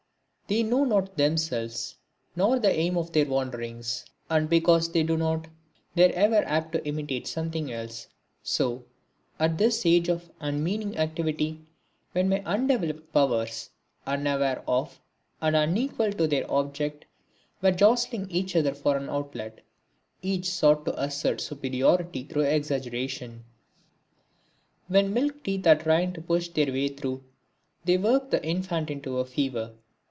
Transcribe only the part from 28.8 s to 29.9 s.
into a fever.